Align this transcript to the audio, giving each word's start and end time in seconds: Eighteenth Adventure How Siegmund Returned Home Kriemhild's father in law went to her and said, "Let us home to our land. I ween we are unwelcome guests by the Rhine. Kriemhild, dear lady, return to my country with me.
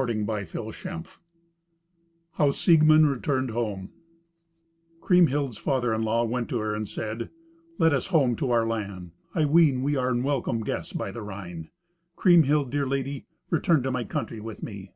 Eighteenth 0.00 0.28
Adventure 0.30 1.02
How 2.34 2.52
Siegmund 2.52 3.10
Returned 3.10 3.50
Home 3.50 3.90
Kriemhild's 5.00 5.58
father 5.58 5.92
in 5.92 6.02
law 6.04 6.22
went 6.22 6.48
to 6.50 6.60
her 6.60 6.72
and 6.72 6.86
said, 6.88 7.30
"Let 7.78 7.92
us 7.92 8.06
home 8.14 8.36
to 8.36 8.52
our 8.52 8.64
land. 8.64 9.10
I 9.34 9.44
ween 9.44 9.82
we 9.82 9.96
are 9.96 10.10
unwelcome 10.10 10.60
guests 10.60 10.92
by 10.92 11.10
the 11.10 11.22
Rhine. 11.22 11.70
Kriemhild, 12.14 12.70
dear 12.70 12.86
lady, 12.86 13.26
return 13.50 13.82
to 13.82 13.90
my 13.90 14.04
country 14.04 14.38
with 14.38 14.62
me. 14.62 14.92